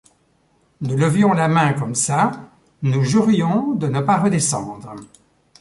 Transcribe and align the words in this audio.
Nous 0.81 0.97
levions 0.97 1.31
la 1.31 1.47
main 1.47 1.73
comme 1.73 1.93
ça, 1.93 2.31
nous 2.81 3.03
jurions 3.03 3.73
de 3.75 3.85
ne 3.87 3.99
pas 4.01 4.17
redescendre... 4.17 4.95